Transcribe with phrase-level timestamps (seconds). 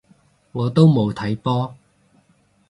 [0.53, 1.75] 我都冇睇波